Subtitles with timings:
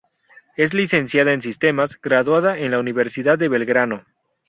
[0.57, 4.03] Es licenciada en Sistemas graduada en la Universidad de Belgrano.